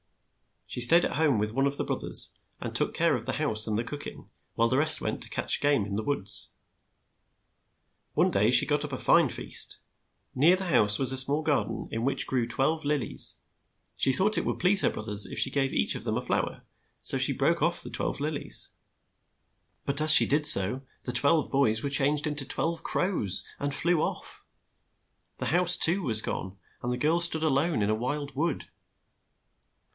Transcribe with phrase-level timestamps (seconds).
[0.65, 3.33] She staid at home with one of the broth ers and took care of the
[3.33, 6.53] house and the cook ing, while the rest went to catch game in the woods.
[8.13, 9.77] One day she got up a fine feast.
[10.33, 13.35] Near the house was a small gar den in which grew twelve lil ies.
[13.95, 16.21] She thought it would please her broth ers if she gave each of them a
[16.21, 16.63] flow er,
[17.01, 18.69] so she broke ofT the twelve lil ies.
[19.85, 23.73] But as she did so, the twelve boys were changed in to twelve crows, and
[23.73, 24.45] flew off.
[25.37, 28.65] The house, too, was gone, and the girl stood a lone in a wild wood.